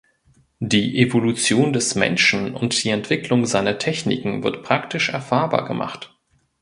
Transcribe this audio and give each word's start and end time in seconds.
Die 0.63 0.97
Evolution 0.97 1.73
des 1.73 1.93
Menschen 1.93 2.55
und 2.55 2.83
die 2.83 2.89
Entwicklung 2.89 3.45
seiner 3.45 3.77
Techniken 3.77 4.41
wird 4.41 4.63
praktisch 4.63 5.09
erfahrbar 5.09 5.67
gemacht. 5.67 6.17